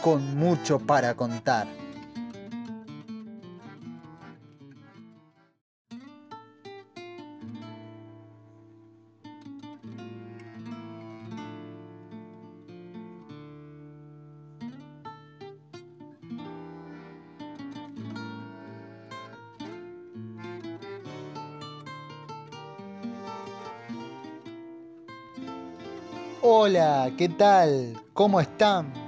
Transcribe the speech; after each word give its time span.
con 0.03 0.37
mucho 0.37 0.79
para 0.79 1.15
contar. 1.15 1.65
Hola, 26.41 27.09
¿qué 27.17 27.29
tal? 27.29 28.01
¿Cómo 28.13 28.41
están? 28.41 29.02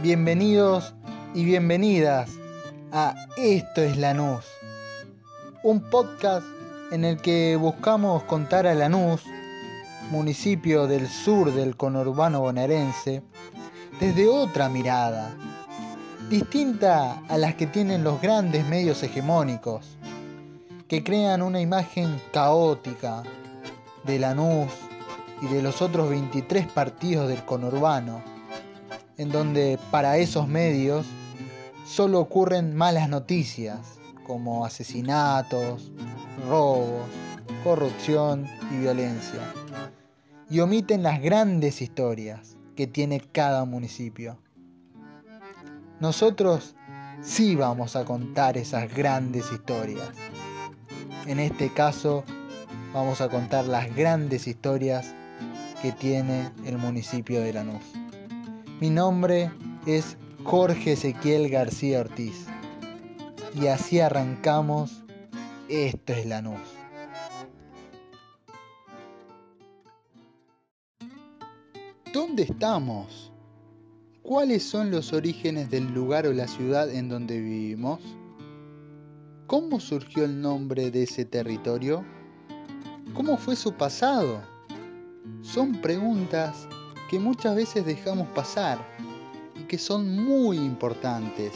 Bienvenidos 0.00 0.94
y 1.32 1.44
bienvenidas 1.44 2.30
a 2.90 3.14
Esto 3.36 3.82
es 3.82 3.96
Lanús, 3.96 4.44
un 5.62 5.80
podcast 5.90 6.44
en 6.90 7.04
el 7.04 7.20
que 7.20 7.54
buscamos 7.54 8.24
contar 8.24 8.66
a 8.66 8.74
Lanús, 8.74 9.22
municipio 10.10 10.88
del 10.88 11.06
sur 11.06 11.52
del 11.52 11.76
conurbano 11.76 12.40
bonaerense, 12.40 13.22
desde 14.00 14.26
otra 14.26 14.68
mirada, 14.68 15.36
distinta 16.28 17.22
a 17.28 17.38
las 17.38 17.54
que 17.54 17.68
tienen 17.68 18.02
los 18.02 18.20
grandes 18.20 18.66
medios 18.66 19.00
hegemónicos, 19.04 19.98
que 20.88 21.04
crean 21.04 21.42
una 21.42 21.60
imagen 21.60 22.20
caótica 22.32 23.22
de 24.02 24.18
Lanús 24.18 24.72
y 25.42 25.46
de 25.46 25.62
los 25.62 25.80
otros 25.80 26.10
23 26.10 26.66
partidos 26.66 27.28
del 27.28 27.44
conurbano 27.44 28.31
en 29.22 29.30
donde 29.30 29.78
para 29.92 30.18
esos 30.18 30.48
medios 30.48 31.06
solo 31.86 32.18
ocurren 32.18 32.74
malas 32.74 33.08
noticias, 33.08 34.00
como 34.26 34.64
asesinatos, 34.64 35.92
robos, 36.48 37.06
corrupción 37.62 38.48
y 38.72 38.78
violencia, 38.78 39.40
y 40.50 40.58
omiten 40.58 41.04
las 41.04 41.22
grandes 41.22 41.82
historias 41.82 42.56
que 42.74 42.88
tiene 42.88 43.20
cada 43.20 43.64
municipio. 43.64 44.38
Nosotros 46.00 46.74
sí 47.22 47.54
vamos 47.54 47.94
a 47.94 48.04
contar 48.04 48.56
esas 48.56 48.92
grandes 48.92 49.52
historias. 49.52 50.10
En 51.26 51.38
este 51.38 51.72
caso, 51.72 52.24
vamos 52.92 53.20
a 53.20 53.28
contar 53.28 53.66
las 53.66 53.94
grandes 53.94 54.48
historias 54.48 55.14
que 55.80 55.92
tiene 55.92 56.50
el 56.66 56.76
municipio 56.76 57.40
de 57.40 57.52
Lanús. 57.52 58.01
Mi 58.82 58.90
nombre 58.90 59.48
es 59.86 60.16
Jorge 60.42 60.94
Ezequiel 60.94 61.48
García 61.48 62.00
Ortiz. 62.00 62.46
Y 63.54 63.68
así 63.68 64.00
arrancamos. 64.00 65.04
Esto 65.68 66.12
es 66.14 66.26
Lanús. 66.26 66.58
¿Dónde 72.12 72.42
estamos? 72.42 73.30
¿Cuáles 74.20 74.64
son 74.64 74.90
los 74.90 75.12
orígenes 75.12 75.70
del 75.70 75.94
lugar 75.94 76.26
o 76.26 76.32
la 76.32 76.48
ciudad 76.48 76.92
en 76.92 77.08
donde 77.08 77.38
vivimos? 77.38 78.00
¿Cómo 79.46 79.78
surgió 79.78 80.24
el 80.24 80.40
nombre 80.40 80.90
de 80.90 81.04
ese 81.04 81.24
territorio? 81.24 82.04
¿Cómo 83.14 83.36
fue 83.36 83.54
su 83.54 83.74
pasado? 83.74 84.42
Son 85.40 85.80
preguntas 85.80 86.66
que 87.12 87.20
muchas 87.20 87.54
veces 87.54 87.84
dejamos 87.84 88.26
pasar 88.28 88.78
y 89.54 89.64
que 89.64 89.76
son 89.76 90.24
muy 90.24 90.56
importantes 90.56 91.52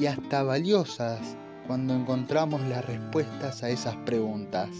y 0.00 0.06
hasta 0.06 0.42
valiosas 0.42 1.20
cuando 1.66 1.92
encontramos 1.92 2.62
las 2.62 2.82
respuestas 2.82 3.62
a 3.62 3.68
esas 3.68 3.94
preguntas. 4.06 4.70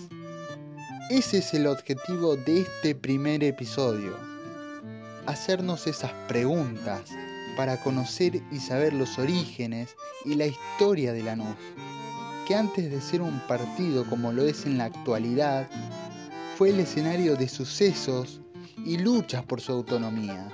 Ese 1.11 1.39
es 1.39 1.53
el 1.53 1.67
objetivo 1.67 2.35
de 2.35 2.61
este 2.61 2.95
primer 2.95 3.45
episodio, 3.45 4.17
hacernos 5.27 5.87
esas 5.87 6.13
preguntas 6.29 7.03
para 7.55 7.79
conocer 7.83 8.41
y 8.51 8.59
saber 8.59 8.95
los 8.95 9.19
orígenes 9.19 9.97
y 10.25 10.35
la 10.35 10.47
historia 10.47 11.13
de 11.13 11.25
Lanús, 11.25 11.59
que 12.49 12.55
antes 12.55 12.91
de 12.91 13.03
ser 13.03 13.21
un 13.21 13.39
partido 13.47 14.09
como 14.09 14.33
lo 14.33 14.47
es 14.47 14.65
en 14.65 14.79
la 14.79 14.87
actualidad, 14.87 15.69
fue 16.57 16.71
el 16.71 16.81
escenario 16.81 17.37
de 17.37 17.49
sucesos 17.49 18.41
y 18.87 18.99
luchas 18.99 19.45
por 19.45 19.61
su 19.61 19.73
autonomía. 19.73 20.49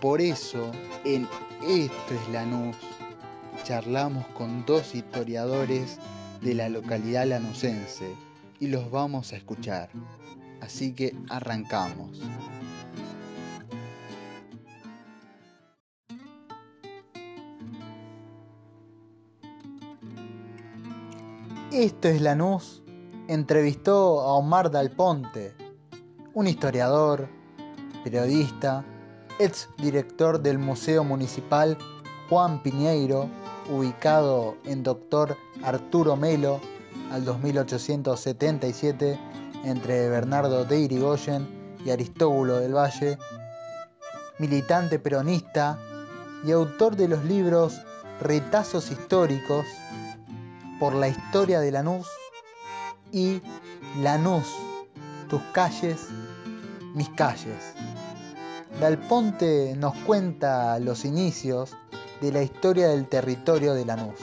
Por 0.00 0.20
eso, 0.20 0.70
en 1.04 1.26
Esto 1.66 2.14
es 2.14 2.28
Lanús, 2.28 2.76
charlamos 3.64 4.26
con 4.28 4.66
dos 4.66 4.94
historiadores 4.94 5.98
de 6.42 6.54
la 6.54 6.68
localidad 6.68 7.26
lanusense 7.26 8.14
y 8.60 8.66
los 8.66 8.90
vamos 8.90 9.32
a 9.32 9.36
escuchar. 9.36 9.88
Así 10.60 10.92
que 10.92 11.16
arrancamos. 11.30 12.20
Esto 21.72 22.08
es 22.08 22.20
Lanús 22.20 22.82
entrevistó 23.28 24.20
a 24.20 24.34
Omar 24.34 24.70
Dal 24.70 24.90
Ponte, 24.90 25.54
un 26.34 26.48
historiador, 26.48 27.28
periodista, 28.02 28.84
ex 29.38 29.68
director 29.78 30.40
del 30.40 30.58
Museo 30.58 31.04
Municipal 31.04 31.78
Juan 32.28 32.60
Piñeiro, 32.62 33.28
ubicado 33.70 34.56
en 34.64 34.82
Doctor 34.82 35.36
Arturo 35.62 36.16
Melo, 36.16 36.60
al 37.12 37.24
2877, 37.24 39.18
entre 39.64 40.08
Bernardo 40.08 40.64
de 40.64 40.80
Irigoyen 40.80 41.76
y 41.84 41.90
Aristóbulo 41.90 42.56
del 42.56 42.74
Valle, 42.74 43.18
militante 44.38 44.98
peronista 44.98 45.78
y 46.44 46.50
autor 46.50 46.96
de 46.96 47.08
los 47.08 47.24
libros 47.24 47.80
Retazos 48.20 48.90
históricos 48.90 49.66
por 50.78 50.94
la 50.94 51.08
historia 51.08 51.60
de 51.60 51.72
Lanús 51.72 52.08
y 53.12 53.40
Lanús, 54.00 54.46
tus 55.28 55.42
calles, 55.52 56.08
mis 56.94 57.08
calles. 57.10 57.74
Dal 58.80 58.98
Ponte 58.98 59.74
nos 59.76 59.94
cuenta 59.98 60.78
los 60.78 61.04
inicios 61.04 61.72
de 62.20 62.32
la 62.32 62.42
historia 62.42 62.88
del 62.88 63.08
territorio 63.08 63.74
de 63.74 63.84
Lanús. 63.84 64.18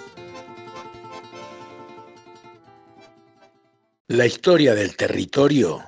La 4.08 4.26
historia 4.26 4.76
del 4.76 4.98
territorio 4.98 5.82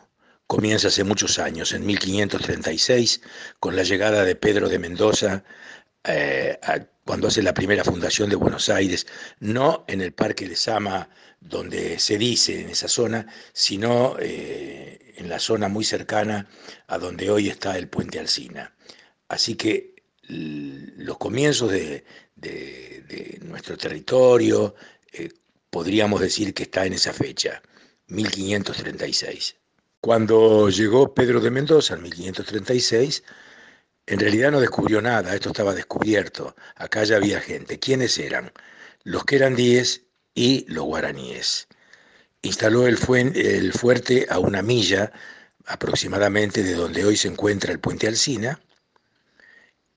comienza 0.48 0.88
hace 0.88 1.04
muchos 1.04 1.40
años, 1.40 1.74
en 1.74 1.86
1536, 1.86 3.22
con 3.60 3.76
la 3.76 3.84
llegada 3.84 4.24
de 4.24 4.36
Pedro 4.36 4.70
de 4.70 4.80
Mendoza 4.80 5.44
eh, 6.06 6.58
cuando 7.06 7.28
hace 7.28 7.44
la 7.44 7.54
primera 7.54 7.84
fundación 7.84 8.30
de 8.30 8.36
Buenos 8.36 8.70
Aires, 8.70 9.08
no 9.40 9.84
en 9.88 10.02
el 10.02 10.14
Parque 10.14 10.48
de 10.48 10.56
Sama, 10.56 11.10
donde 11.40 12.00
se 12.00 12.18
dice 12.18 12.62
en 12.62 12.70
esa 12.70 12.88
zona, 12.88 13.28
sino 13.52 14.16
eh, 14.20 15.03
en 15.16 15.30
la 15.30 15.40
zona 15.40 15.68
muy 15.68 15.84
cercana 15.84 16.48
a 16.88 16.98
donde 16.98 17.30
hoy 17.30 17.50
está 17.50 17.78
el 17.78 17.88
puente 17.88 18.20
Alsina. 18.20 18.76
Así 19.28 19.56
que 19.56 19.94
los 20.28 21.18
comienzos 21.18 21.72
de, 21.72 22.04
nuestro 23.42 23.78
territorio, 23.78 24.76
eh, 25.12 25.30
podríamos 25.70 26.22
decir 26.22 26.54
que 26.54 26.64
está 26.64 26.86
en 26.86 26.94
esa 26.94 27.14
fecha, 27.14 27.62
1536. 28.08 29.56
Cuando 30.00 30.70
llegó 30.70 31.14
Pedro 31.14 31.40
de 31.40 31.52
Mendoza 31.52 31.96
en 31.96 32.04
1536, 32.04 33.24
en 34.06 34.20
realidad 34.20 34.52
no 34.52 34.60
descubrió 34.60 35.02
nada, 35.02 35.34
esto 35.34 35.50
estaba 35.50 35.74
descubierto, 35.74 36.56
acá 36.76 37.04
ya 37.06 37.16
había 37.16 37.40
gente. 37.40 37.80
¿Quiénes 37.80 38.18
eran? 38.18 38.52
Los 39.04 39.24
que 39.24 39.38
eran 39.38 39.56
diez 39.56 40.04
y 40.36 40.66
los 40.68 40.86
guaraníes. 40.86 41.68
Instaló 42.44 42.88
el, 42.88 43.00
el 43.36 43.74
fuerte 43.74 44.28
a 44.30 44.38
una 44.38 44.62
milla 44.62 45.12
aproximadamente 45.66 46.62
de 46.62 46.76
donde 46.76 47.06
hoy 47.06 47.16
se 47.16 47.30
encuentra 47.30 47.72
el 47.72 47.80
puente 47.80 48.08
Alsina 48.08 48.60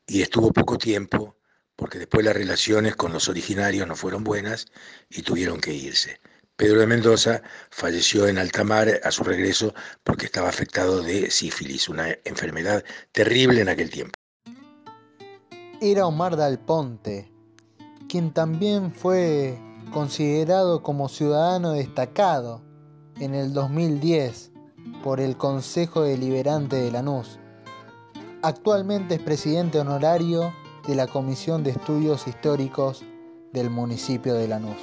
y 0.07 0.23
estuvo 0.23 0.53
poco 0.53 0.79
tiempo 0.79 1.37
porque 1.75 1.99
después 1.99 2.25
las 2.25 2.37
relaciones 2.37 2.95
con 2.95 3.13
los 3.13 3.29
originarios 3.29 3.87
no 3.87 3.97
fueron 3.97 4.23
buenas 4.25 4.67
y 5.11 5.23
tuvieron 5.23 5.61
que 5.61 5.75
irse. 5.75 6.21
Pedro 6.57 6.81
de 6.81 6.87
Mendoza 6.87 7.43
falleció 7.69 8.29
en 8.29 8.39
alta 8.39 8.63
mar 8.63 9.01
a 9.03 9.11
su 9.11 9.25
regreso 9.25 9.75
porque 10.05 10.27
estaba 10.27 10.49
afectado 10.49 11.03
de 11.03 11.31
sífilis, 11.31 11.89
una 11.89 12.17
enfermedad 12.25 12.85
terrible 13.11 13.61
en 13.61 13.69
aquel 13.69 13.91
tiempo. 13.91 14.15
Era 15.83 16.07
Omar 16.07 16.37
Dal 16.37 16.59
Ponte, 16.59 17.29
quien 18.09 18.33
también 18.33 18.91
fue 18.95 19.59
considerado 19.93 20.83
como 20.83 21.09
ciudadano 21.09 21.73
destacado 21.73 22.63
en 23.21 23.35
el 23.35 23.53
2010 23.53 24.53
por 25.03 25.21
el 25.21 25.37
Consejo 25.37 26.03
Deliberante 26.03 26.77
de 26.77 26.91
Lanús. 26.91 27.39
Actualmente 28.43 29.15
es 29.17 29.21
presidente 29.21 29.79
honorario 29.79 30.53
de 30.87 30.95
la 30.95 31.07
Comisión 31.07 31.65
de 31.65 31.71
Estudios 31.71 32.27
Históricos 32.27 33.05
del 33.53 33.71
municipio 33.71 34.35
de 34.35 34.49
Lanús. 34.49 34.77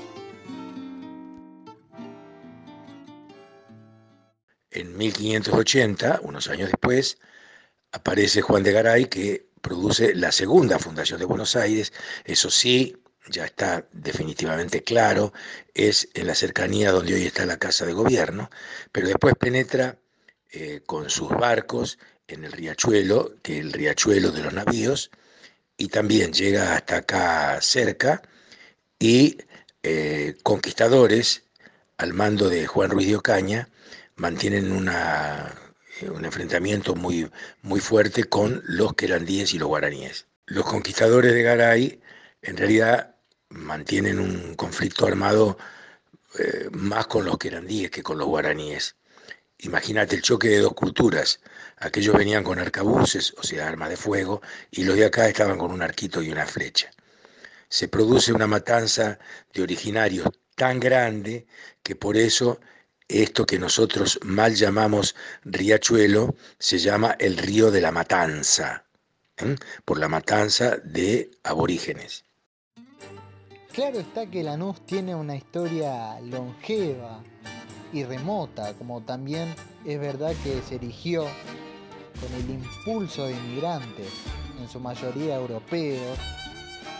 En 4.71 4.97
1580, 4.97 6.21
unos 6.23 6.49
años 6.49 6.69
después, 6.71 7.19
aparece 7.91 8.41
Juan 8.41 8.63
de 8.63 8.71
Garay 8.71 9.05
que 9.05 9.47
produce 9.61 10.15
la 10.15 10.31
segunda 10.31 10.79
fundación 10.79 11.19
de 11.19 11.25
Buenos 11.25 11.55
Aires, 11.55 11.93
eso 12.25 12.49
sí, 12.49 12.97
ya 13.29 13.45
está 13.45 13.87
definitivamente 13.91 14.83
claro, 14.83 15.33
es 15.73 16.09
en 16.13 16.27
la 16.27 16.35
cercanía 16.35 16.91
donde 16.91 17.13
hoy 17.13 17.25
está 17.25 17.45
la 17.45 17.57
Casa 17.57 17.85
de 17.85 17.93
Gobierno, 17.93 18.49
pero 18.91 19.07
después 19.07 19.35
penetra 19.35 19.97
eh, 20.51 20.81
con 20.85 21.09
sus 21.09 21.29
barcos 21.29 21.97
en 22.27 22.43
el 22.43 22.51
riachuelo, 22.51 23.35
que 23.41 23.59
es 23.59 23.61
el 23.61 23.73
riachuelo 23.73 24.31
de 24.31 24.43
los 24.43 24.53
navíos, 24.53 25.11
y 25.77 25.87
también 25.87 26.33
llega 26.33 26.75
hasta 26.75 26.97
acá 26.97 27.61
cerca, 27.61 28.21
y 28.99 29.37
eh, 29.83 30.35
conquistadores, 30.43 31.43
al 31.97 32.13
mando 32.13 32.49
de 32.49 32.67
Juan 32.67 32.91
Ruiz 32.91 33.07
de 33.07 33.15
Ocaña, 33.17 33.69
mantienen 34.15 34.71
una, 34.71 35.53
eh, 36.01 36.09
un 36.09 36.25
enfrentamiento 36.25 36.95
muy, 36.95 37.29
muy 37.61 37.79
fuerte 37.79 38.25
con 38.25 38.61
los 38.65 38.93
querandíes 38.95 39.53
y 39.53 39.59
los 39.59 39.67
guaraníes. 39.67 40.27
Los 40.45 40.65
conquistadores 40.65 41.33
de 41.33 41.43
Garay 41.43 42.01
en 42.43 42.57
realidad 42.57 43.12
mantienen 43.53 44.19
un 44.19 44.55
conflicto 44.55 45.05
armado 45.05 45.57
eh, 46.39 46.69
más 46.71 47.07
con 47.07 47.25
los 47.25 47.37
querandíes 47.37 47.91
que 47.91 48.03
con 48.03 48.17
los 48.17 48.27
guaraníes. 48.27 48.95
Imagínate 49.59 50.15
el 50.15 50.21
choque 50.21 50.49
de 50.49 50.59
dos 50.59 50.73
culturas. 50.73 51.39
Aquellos 51.77 52.17
venían 52.17 52.43
con 52.43 52.59
arcabuces, 52.59 53.33
o 53.37 53.43
sea, 53.43 53.67
armas 53.67 53.89
de 53.89 53.97
fuego, 53.97 54.41
y 54.71 54.83
los 54.83 54.95
de 54.95 55.05
acá 55.05 55.27
estaban 55.27 55.57
con 55.57 55.71
un 55.71 55.81
arquito 55.81 56.21
y 56.21 56.31
una 56.31 56.45
flecha. 56.45 56.91
Se 57.69 57.87
produce 57.87 58.33
una 58.33 58.47
matanza 58.47 59.19
de 59.53 59.63
originarios 59.63 60.27
tan 60.55 60.79
grande 60.79 61.47
que 61.81 61.95
por 61.95 62.17
eso 62.17 62.59
esto 63.07 63.45
que 63.45 63.59
nosotros 63.59 64.19
mal 64.23 64.55
llamamos 64.55 65.15
riachuelo 65.43 66.35
se 66.59 66.79
llama 66.79 67.15
el 67.19 67.37
río 67.37 67.71
de 67.71 67.81
la 67.81 67.91
matanza, 67.91 68.85
¿eh? 69.37 69.55
por 69.85 69.99
la 69.99 70.07
matanza 70.07 70.77
de 70.77 71.31
aborígenes. 71.43 72.25
Claro 73.73 73.99
está 73.99 74.27
que 74.27 74.43
Lanús 74.43 74.81
tiene 74.81 75.15
una 75.15 75.35
historia 75.35 76.19
longeva 76.21 77.23
y 77.91 78.03
remota, 78.03 78.75
como 78.75 79.01
también 79.01 79.55
es 79.83 79.99
verdad 79.99 80.35
que 80.43 80.61
se 80.61 80.75
erigió 80.75 81.25
con 82.21 82.31
el 82.35 82.51
impulso 82.51 83.25
de 83.25 83.31
inmigrantes, 83.31 84.09
en 84.61 84.69
su 84.69 84.79
mayoría 84.79 85.37
europeos, 85.37 86.19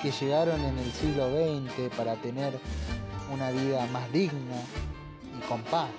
que 0.01 0.09
llegaron 0.09 0.59
en 0.61 0.75
el 0.79 0.91
siglo 0.93 1.29
XX 1.29 1.95
para 1.95 2.15
tener 2.15 2.57
una 3.31 3.51
vida 3.51 3.85
más 3.93 4.11
digna 4.11 4.55
y 5.37 5.47
con 5.47 5.61
paz 5.65 5.91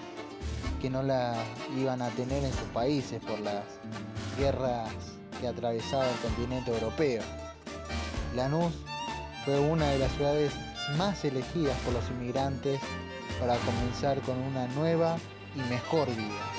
que 0.82 0.90
no 0.90 1.04
la 1.04 1.36
iban 1.78 2.02
a 2.02 2.08
tener 2.10 2.42
en 2.42 2.52
sus 2.52 2.68
países 2.74 3.22
por 3.22 3.38
las 3.38 3.62
guerras 4.36 4.90
que 5.40 5.46
atravesaba 5.46 6.10
el 6.10 6.16
continente 6.16 6.72
europeo. 6.72 7.22
Lanús 8.34 8.72
fue 9.44 9.58
una 9.58 9.90
de 9.90 9.98
las 9.98 10.12
ciudades 10.12 10.52
más 10.96 11.24
elegidas 11.24 11.76
por 11.80 11.92
los 11.92 12.08
inmigrantes 12.10 12.80
para 13.38 13.56
comenzar 13.58 14.20
con 14.22 14.38
una 14.38 14.66
nueva 14.68 15.16
y 15.54 15.60
mejor 15.70 16.08
vida. 16.08 16.50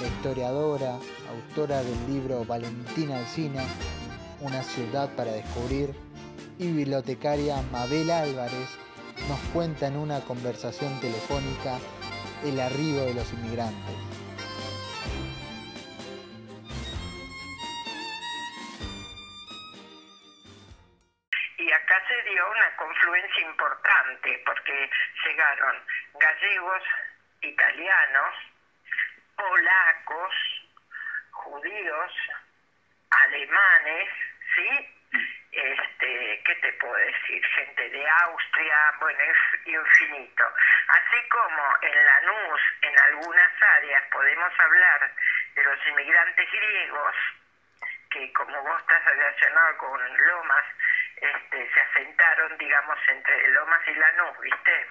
La 0.00 0.08
historiadora, 0.08 0.98
autora 1.30 1.82
del 1.82 2.06
libro 2.06 2.44
Valentina 2.44 3.18
Alcina, 3.18 3.62
Una 4.40 4.62
ciudad 4.62 5.10
para 5.16 5.32
descubrir, 5.32 5.92
y 6.58 6.68
bibliotecaria 6.68 7.60
Mabel 7.72 8.10
Álvarez 8.10 8.68
nos 9.28 9.38
cuenta 9.52 9.88
en 9.88 9.96
una 9.96 10.20
conversación 10.20 11.00
telefónica 11.00 11.78
el 12.44 12.60
arribo 12.60 13.00
de 13.00 13.14
los 13.14 13.32
inmigrantes. 13.32 14.17
¿Sí? 34.58 34.94
este, 35.52 36.42
¿qué 36.44 36.54
te 36.56 36.72
puedo 36.74 36.94
decir? 36.94 37.44
Gente 37.46 37.90
de 37.90 38.08
Austria, 38.08 38.94
bueno, 39.00 39.20
es 39.20 39.66
infinito. 39.66 40.44
Así 40.88 41.28
como 41.28 41.76
en 41.82 42.04
Lanús, 42.04 42.60
en 42.82 42.98
algunas 42.98 43.62
áreas, 43.62 44.02
podemos 44.10 44.52
hablar 44.58 45.12
de 45.54 45.64
los 45.64 45.86
inmigrantes 45.86 46.50
griegos, 46.50 47.14
que 48.10 48.32
como 48.32 48.62
vos 48.62 48.80
estás 48.80 49.04
relacionado 49.04 49.78
con 49.78 50.00
Lomas, 50.26 50.64
este, 51.16 51.74
se 51.74 51.80
asentaron, 51.80 52.56
digamos, 52.58 52.98
entre 53.08 53.48
Lomas 53.48 53.80
y 53.88 53.94
Lanús, 53.94 54.40
¿viste? 54.40 54.86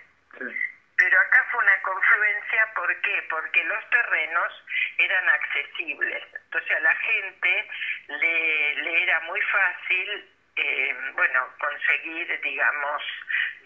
Pero 0.98 1.22
acá 1.22 1.46
fue 1.52 1.64
una 1.64 1.82
confluencia, 1.84 2.74
¿por 2.76 3.02
qué? 3.02 3.24
Porque 3.30 3.64
los 3.66 3.90
terrenos 3.90 4.52
eran 4.98 5.30
accesibles. 5.30 6.24
Entonces 6.46 6.72
a 6.72 6.80
la 6.80 6.96
gente 6.96 7.70
le, 8.08 9.04
era 9.04 9.20
muy 9.22 9.40
fácil 9.42 10.30
eh, 10.56 10.96
bueno, 11.16 11.40
conseguir, 11.60 12.28
digamos, 12.42 13.02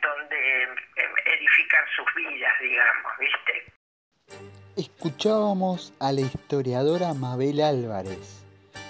donde 0.02 0.64
em, 0.64 0.76
edificar 1.26 1.86
sus 1.96 2.06
vidas, 2.16 2.54
digamos, 2.60 3.12
¿viste? 3.18 3.72
Escuchábamos 4.76 5.94
a 6.02 6.12
la 6.12 6.22
historiadora 6.22 7.14
Mabel 7.14 7.62
Álvarez, 7.62 8.44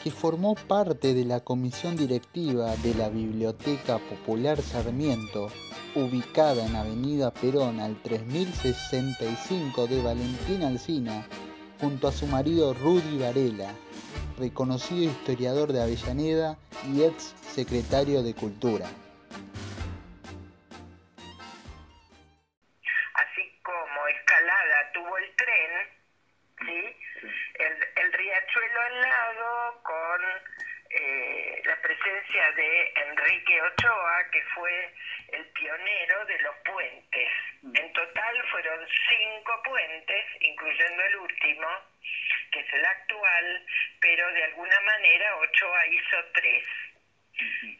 que 0.03 0.09
formó 0.09 0.55
parte 0.55 1.13
de 1.13 1.25
la 1.25 1.41
comisión 1.41 1.95
directiva 1.95 2.75
de 2.77 2.95
la 2.95 3.09
Biblioteca 3.09 3.99
Popular 3.99 4.57
Sarmiento, 4.57 5.49
ubicada 5.95 6.65
en 6.65 6.75
Avenida 6.75 7.33
Perón 7.33 7.79
al 7.79 8.01
3065 8.01 9.87
de 9.87 10.01
Valentín 10.01 10.63
Alsina, 10.63 11.25
junto 11.79 12.07
a 12.07 12.11
su 12.11 12.27
marido 12.27 12.73
Rudy 12.73 13.17
Varela, 13.17 13.73
reconocido 14.37 15.03
historiador 15.03 15.73
de 15.73 15.81
Avellaneda 15.81 16.57
y 16.93 17.01
ex 17.01 17.33
secretario 17.53 18.23
de 18.23 18.33
Cultura. 18.33 18.89
De 32.55 32.93
Enrique 32.95 33.61
Ochoa, 33.61 34.29
que 34.31 34.41
fue 34.55 34.93
el 35.29 35.45
pionero 35.47 36.25
de 36.25 36.39
los 36.39 36.55
puentes. 36.65 37.29
Mm. 37.61 37.75
En 37.75 37.93
total 37.93 38.47
fueron 38.49 38.87
cinco 39.09 39.61
puentes, 39.63 40.25
incluyendo 40.41 41.03
el 41.03 41.15
último, 41.17 41.67
que 42.51 42.59
es 42.59 42.73
el 42.73 42.85
actual, 42.85 43.65
pero 43.99 44.31
de 44.33 44.43
alguna 44.43 44.79
manera 44.81 45.35
Ochoa 45.37 45.87
hizo 45.87 46.17
tres. 46.33 46.63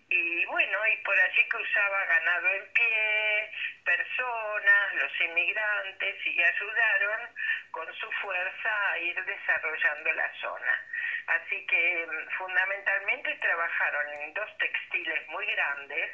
Y 0.09 0.45
bueno, 0.45 0.87
y 0.87 0.97
por 1.03 1.19
allí 1.19 1.47
cruzaba 1.47 2.05
ganado 2.05 2.47
en 2.55 2.73
pie, 2.73 3.51
personas, 3.83 4.93
los 4.95 5.21
inmigrantes, 5.21 6.15
y 6.25 6.41
ayudaron 6.41 7.29
con 7.71 7.93
su 7.95 8.11
fuerza 8.21 8.91
a 8.91 8.97
ir 8.99 9.25
desarrollando 9.25 10.11
la 10.13 10.31
zona. 10.39 10.85
Así 11.27 11.65
que 11.65 12.07
mm, 12.07 12.29
fundamentalmente 12.37 13.35
trabajaron 13.35 14.09
en 14.09 14.33
dos 14.33 14.57
textiles 14.57 15.27
muy 15.29 15.45
grandes, 15.47 16.11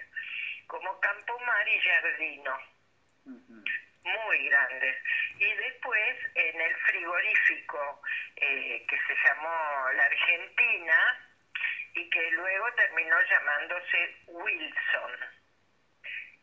como 0.67 0.99
Campo 0.99 1.39
Mar 1.39 1.67
y 1.67 1.79
Jardino, 1.79 2.59
muy 3.25 4.49
grandes. 4.49 4.97
Y 5.39 5.53
después 5.53 6.17
en 6.35 6.61
el 6.61 6.75
frigorífico 6.75 8.01
eh, 8.35 8.85
que 8.87 8.97
se 9.07 9.15
llamó 9.27 9.89
La 9.95 10.03
Argentina 10.03 11.27
y 11.93 12.09
que 12.09 12.31
luego 12.31 12.71
terminó 12.73 13.15
llamándose 13.21 14.15
Wilson, 14.27 15.11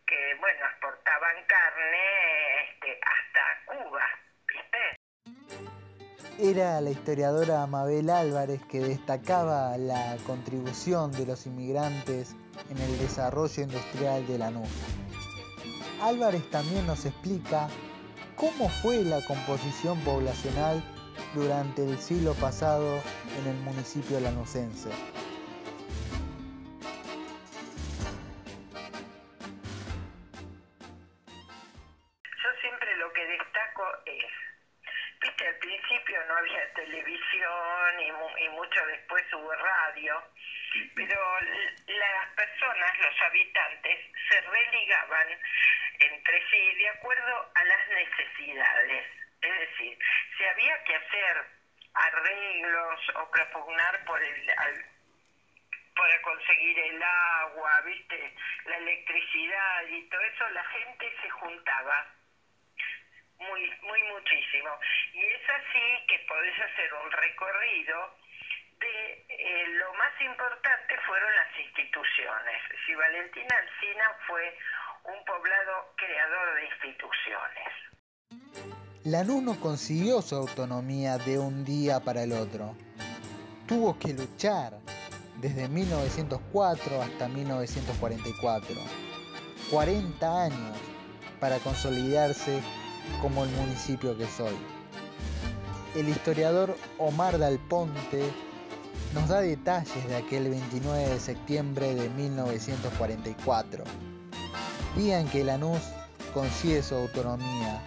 que 0.06 0.35
bueno, 0.35 0.66
exportaban 0.66 1.44
carne 1.44 2.64
este, 2.64 3.00
hasta 3.02 3.61
Cuba. 3.66 4.24
Era 6.38 6.81
la 6.81 6.91
historiadora 6.91 7.64
Mabel 7.69 8.11
Álvarez 8.11 8.61
que 8.69 8.81
destacaba 8.81 9.79
la 9.79 10.17
contribución 10.26 11.12
de 11.12 11.26
los 11.26 11.47
inmigrantes 11.47 12.35
en 12.69 12.79
el 12.79 12.99
desarrollo 12.99 13.62
industrial 13.62 14.26
de 14.26 14.38
Lanús. 14.38 14.69
Álvarez 16.03 16.50
también 16.50 16.88
nos 16.88 17.07
explica 17.07 17.69
cómo 18.35 18.69
fue 18.69 19.05
la 19.05 19.25
composición 19.25 20.00
poblacional 20.00 20.83
durante 21.37 21.88
el 21.88 21.99
siglo 21.99 22.35
pasado 22.35 22.99
en 23.41 23.50
el 23.50 23.61
municipio 23.62 24.19
lanusense. 24.19 24.91
O 53.14 53.31
propugnar 53.31 54.05
por 54.05 54.23
el, 54.23 54.50
al- 54.57 54.85
para 55.97 56.23
conseguir 56.23 56.79
el 56.79 57.03
agua, 57.03 57.81
viste, 57.83 58.35
la 58.64 58.76
electricidad 58.76 59.83
y 59.88 60.03
todo 60.09 60.21
eso, 60.23 60.49
la 60.50 60.64
gente 60.64 61.12
se 61.23 61.31
juntaba 61.31 62.07
muy, 63.38 63.71
muy 63.83 64.03
muchísimo. 64.05 64.79
Y 65.12 65.25
es 65.25 65.49
así 65.50 66.05
que 66.09 66.19
podés 66.29 66.59
hacer 66.61 66.93
un 66.95 67.11
recorrido 67.12 68.17
de 68.81 69.25
eh, 69.29 69.67
lo 69.69 69.95
más 69.95 70.21
importante 70.21 70.99
fueron 71.07 71.35
las 71.37 71.59
instituciones. 71.59 72.62
Si 72.85 72.95
Valentina 72.95 73.57
Alsina 73.57 74.11
fue 74.26 74.59
un 75.05 75.25
poblado 75.25 75.95
creador 75.97 76.55
de 76.57 76.64
instituciones. 76.64 78.74
Lanús 79.04 79.42
no 79.42 79.61
consiguió 79.61 80.23
su 80.23 80.34
autonomía 80.34 81.18
de 81.18 81.38
un 81.38 81.62
día 81.62 82.00
para 82.00 82.23
el 82.23 82.32
otro. 82.32 82.75
Tuvo 83.66 83.99
que 83.99 84.14
luchar 84.14 84.78
desde 85.42 85.68
1904 85.68 87.02
hasta 87.02 87.28
1944. 87.28 88.76
40 89.70 90.44
años 90.44 90.78
para 91.38 91.58
consolidarse 91.58 92.62
como 93.20 93.44
el 93.44 93.50
municipio 93.50 94.16
que 94.16 94.26
soy. 94.26 94.56
El 95.94 96.08
historiador 96.08 96.75
Omar 96.96 97.38
Dal 97.38 97.58
Ponte 97.58 98.32
nos 99.12 99.28
da 99.28 99.42
detalles 99.42 100.08
de 100.08 100.16
aquel 100.16 100.49
29 100.49 101.11
de 101.11 101.20
septiembre 101.20 101.94
de 101.94 102.08
1944. 102.08 103.84
Día 104.96 105.20
en 105.20 105.28
que 105.28 105.44
Lanús 105.44 105.82
consigue 106.32 106.82
su 106.82 106.94
autonomía, 106.94 107.82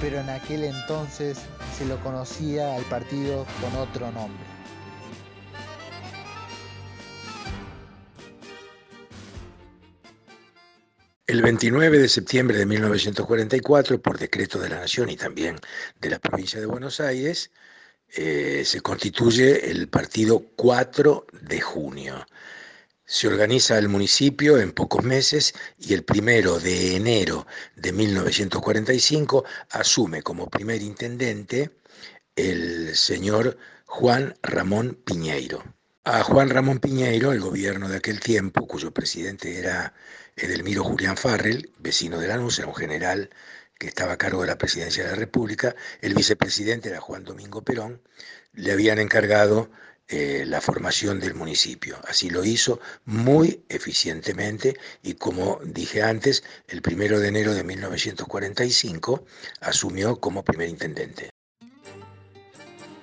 pero 0.00 0.20
en 0.20 0.28
aquel 0.28 0.64
entonces 0.64 1.38
se 1.76 1.84
lo 1.86 1.98
conocía 2.02 2.74
al 2.74 2.82
partido 2.84 3.46
con 3.60 3.80
otro 3.80 4.10
nombre. 4.12 4.44
El 11.26 11.42
29 11.42 11.98
de 11.98 12.08
septiembre 12.08 12.56
de 12.56 12.66
1944, 12.66 14.00
por 14.00 14.16
decreto 14.16 14.60
de 14.60 14.68
la 14.68 14.78
Nación 14.78 15.10
y 15.10 15.16
también 15.16 15.56
de 16.00 16.10
la 16.10 16.20
provincia 16.20 16.60
de 16.60 16.66
Buenos 16.66 17.00
Aires, 17.00 17.50
eh, 18.14 18.62
se 18.64 18.80
constituye 18.80 19.70
el 19.70 19.88
partido 19.88 20.44
4 20.54 21.26
de 21.42 21.60
junio. 21.60 22.24
Se 23.08 23.28
organiza 23.28 23.78
el 23.78 23.88
municipio 23.88 24.58
en 24.58 24.72
pocos 24.72 25.04
meses 25.04 25.54
y 25.78 25.94
el 25.94 26.02
primero 26.02 26.58
de 26.58 26.96
enero 26.96 27.46
de 27.76 27.92
1945 27.92 29.44
asume 29.70 30.22
como 30.22 30.50
primer 30.50 30.82
intendente 30.82 31.70
el 32.34 32.96
señor 32.96 33.58
Juan 33.86 34.34
Ramón 34.42 34.98
Piñeiro. 35.04 35.62
A 36.02 36.24
Juan 36.24 36.50
Ramón 36.50 36.80
Piñeiro, 36.80 37.30
el 37.30 37.40
gobierno 37.40 37.88
de 37.88 37.98
aquel 37.98 38.18
tiempo, 38.18 38.66
cuyo 38.66 38.90
presidente 38.90 39.56
era 39.56 39.94
Edelmiro 40.34 40.82
Julián 40.82 41.16
Farrell, 41.16 41.72
vecino 41.78 42.18
de 42.18 42.26
Lanús, 42.26 42.58
era 42.58 42.66
un 42.66 42.74
general 42.74 43.30
que 43.78 43.86
estaba 43.86 44.14
a 44.14 44.18
cargo 44.18 44.40
de 44.40 44.48
la 44.48 44.58
presidencia 44.58 45.04
de 45.04 45.10
la 45.10 45.16
República, 45.16 45.76
el 46.00 46.14
vicepresidente 46.14 46.88
era 46.88 47.00
Juan 47.00 47.24
Domingo 47.24 47.62
Perón, 47.62 48.02
le 48.52 48.72
habían 48.72 48.98
encargado 48.98 49.70
eh, 50.08 50.44
la 50.46 50.60
formación 50.60 51.18
del 51.18 51.34
municipio. 51.34 51.96
Así 52.06 52.30
lo 52.30 52.44
hizo 52.44 52.78
muy 53.06 53.64
eficientemente 53.68 54.76
y 55.02 55.14
como 55.14 55.58
dije 55.64 56.02
antes, 56.02 56.44
el 56.68 56.80
primero 56.80 57.18
de 57.18 57.28
enero 57.28 57.54
de 57.54 57.64
1945 57.64 59.24
asumió 59.60 60.20
como 60.20 60.44
primer 60.44 60.68
intendente. 60.68 61.30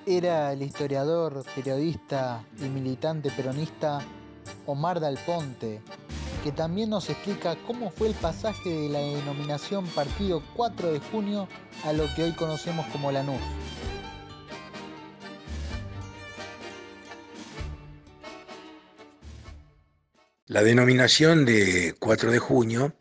Era 0.06 0.52
el 0.52 0.62
historiador, 0.62 1.44
periodista 1.54 2.42
y 2.58 2.64
militante 2.64 3.30
peronista 3.30 4.00
Omar 4.66 4.98
Dal 4.98 5.18
Ponte, 5.26 5.82
que 6.42 6.52
también 6.52 6.90
nos 6.90 7.10
explica 7.10 7.56
cómo 7.66 7.90
fue 7.90 8.08
el 8.08 8.14
pasaje 8.14 8.70
de 8.70 8.88
la 8.88 8.98
denominación 8.98 9.86
Partido 9.88 10.42
4 10.56 10.92
de 10.92 11.00
Junio 11.00 11.48
a 11.84 11.92
lo 11.92 12.04
que 12.14 12.24
hoy 12.24 12.32
conocemos 12.32 12.86
como 12.86 13.12
Lanús. 13.12 13.40
La 20.46 20.62
denominación 20.62 21.46
de 21.46 21.94
4 21.98 22.30
de 22.30 22.38
junio 22.38 22.94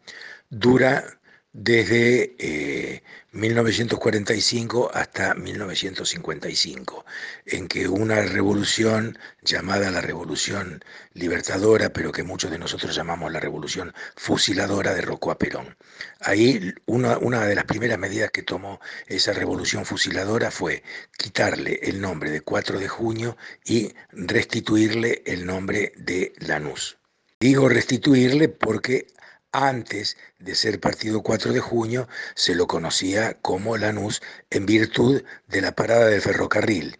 dura 0.50 1.20
desde 1.52 2.38
eh, 2.40 3.04
1945 3.34 4.90
hasta 4.94 5.36
1955, 5.36 7.06
en 7.46 7.68
que 7.68 7.90
una 7.90 8.22
revolución 8.22 9.20
llamada 9.42 9.92
la 9.92 10.00
Revolución 10.00 10.86
Libertadora, 11.14 11.92
pero 11.92 12.14
que 12.14 12.24
muchos 12.24 12.50
de 12.50 12.60
nosotros 12.60 12.96
llamamos 12.96 13.30
la 13.30 13.42
Revolución 13.42 13.94
Fusiladora, 14.16 14.94
derrocó 14.94 15.30
a 15.30 15.38
Perón. 15.38 15.76
Ahí 16.22 16.74
una, 16.86 17.18
una 17.18 17.46
de 17.46 17.56
las 17.56 17.66
primeras 17.66 18.00
medidas 18.00 18.32
que 18.32 18.44
tomó 18.44 18.80
esa 19.08 19.34
Revolución 19.34 19.84
Fusiladora 19.84 20.50
fue 20.50 20.82
quitarle 21.18 21.82
el 21.84 22.00
nombre 22.00 22.32
de 22.32 22.40
4 22.40 22.80
de 22.80 22.88
junio 22.88 23.36
y 23.66 23.94
restituirle 24.14 25.24
el 25.26 25.46
nombre 25.46 25.92
de 25.98 26.32
Lanús. 26.38 27.03
Digo 27.44 27.68
restituirle 27.68 28.48
porque 28.48 29.08
antes 29.52 30.16
de 30.40 30.56
ser 30.56 30.80
partido 30.80 31.24
4 31.24 31.52
de 31.52 31.60
junio 31.60 32.08
se 32.36 32.56
lo 32.56 32.68
conocía 32.68 33.38
como 33.42 33.76
Lanús 33.76 34.22
en 34.50 34.66
virtud 34.66 35.24
de 35.50 35.60
la 35.60 35.76
parada 35.76 36.08
del 36.08 36.22
ferrocarril. 36.22 36.98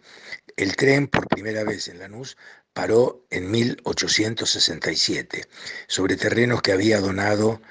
El 0.58 0.76
tren 0.76 1.08
por 1.08 1.28
primera 1.28 1.64
vez 1.64 1.88
en 1.88 1.98
Lanús 1.98 2.36
paró 2.74 3.24
en 3.30 3.50
1867 3.50 5.46
sobre 5.86 6.16
terrenos 6.16 6.60
que 6.60 6.72
había 6.72 7.00
donado 7.00 7.62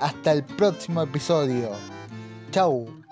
Hasta 0.00 0.32
el 0.32 0.42
próximo 0.44 1.02
episodio. 1.02 1.70
Chau. 2.50 3.05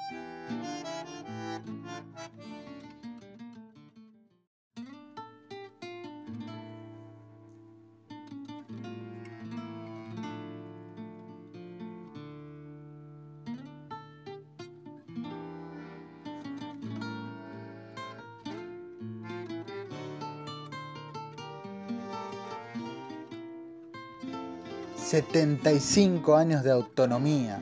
75 25.05 26.35
años 26.35 26.65
de 26.65 26.71
autonomía, 26.71 27.61